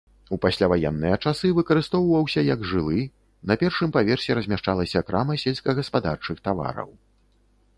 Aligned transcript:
У 0.35 0.37
пасляваенныя 0.43 1.17
часы 1.25 1.51
выкарыстоўваўся 1.57 2.41
як 2.47 2.63
жылы, 2.71 3.03
на 3.51 3.59
першым 3.65 3.93
паверсе 3.99 4.39
размяшчалася 4.41 5.05
крама 5.11 5.33
сельскагаспадарчых 5.43 6.37
тавараў. 6.49 6.91